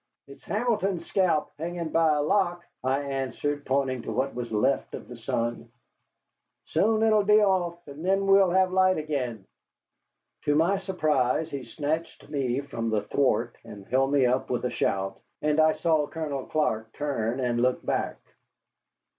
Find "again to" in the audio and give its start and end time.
8.97-10.55